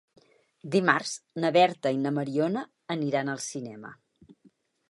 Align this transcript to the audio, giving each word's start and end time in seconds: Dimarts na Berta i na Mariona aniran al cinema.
Dimarts 0.75 1.11
na 1.43 1.51
Berta 1.59 1.93
i 1.97 2.01
na 2.07 2.13
Mariona 2.17 2.65
aniran 2.97 3.33
al 3.35 3.47
cinema. 3.53 3.93